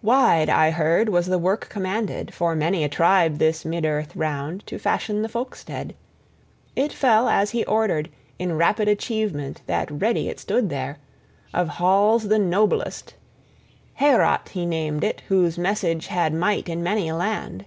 Wide, 0.00 0.48
I 0.48 0.70
heard, 0.70 1.10
was 1.10 1.26
the 1.26 1.36
work 1.36 1.66
commanded, 1.68 2.32
for 2.32 2.56
many 2.56 2.84
a 2.84 2.88
tribe 2.88 3.36
this 3.36 3.66
mid 3.66 3.84
earth 3.84 4.16
round, 4.16 4.66
to 4.66 4.78
fashion 4.78 5.20
the 5.20 5.28
folkstead. 5.28 5.94
It 6.74 6.90
fell, 6.90 7.28
as 7.28 7.50
he 7.50 7.66
ordered, 7.66 8.08
in 8.38 8.56
rapid 8.56 8.88
achievement 8.88 9.60
that 9.66 9.90
ready 9.90 10.30
it 10.30 10.40
stood 10.40 10.70
there, 10.70 10.96
of 11.52 11.68
halls 11.68 12.28
the 12.28 12.38
noblest: 12.38 13.12
Heorot 14.00 14.46
{1a} 14.46 14.48
he 14.48 14.64
named 14.64 15.04
it 15.04 15.20
whose 15.28 15.58
message 15.58 16.06
had 16.06 16.32
might 16.32 16.66
in 16.70 16.82
many 16.82 17.10
a 17.10 17.14
land. 17.14 17.66